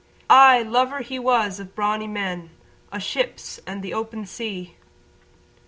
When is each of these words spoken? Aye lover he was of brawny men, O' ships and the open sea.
Aye 0.31 0.63
lover 0.63 1.01
he 1.01 1.19
was 1.19 1.59
of 1.59 1.75
brawny 1.75 2.07
men, 2.07 2.49
O' 2.91 2.97
ships 2.97 3.59
and 3.67 3.83
the 3.83 3.93
open 3.93 4.25
sea. 4.25 4.75